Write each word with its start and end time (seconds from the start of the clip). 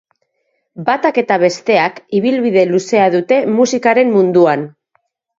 Batak 0.85 1.17
eta 1.21 1.35
besteak 1.43 1.99
ibilbide 2.19 2.63
luzea 2.69 3.05
dute 3.17 3.37
musikaren 3.59 4.11
munduan. 4.15 4.65